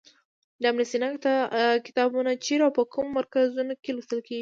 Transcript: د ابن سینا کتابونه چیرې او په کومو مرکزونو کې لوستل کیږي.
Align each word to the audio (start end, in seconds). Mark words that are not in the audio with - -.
د 0.61 0.63
ابن 0.71 0.81
سینا 0.91 1.09
کتابونه 1.85 2.31
چیرې 2.45 2.63
او 2.65 2.71
په 2.77 2.83
کومو 2.93 3.15
مرکزونو 3.17 3.73
کې 3.83 3.91
لوستل 3.95 4.19
کیږي. 4.27 4.39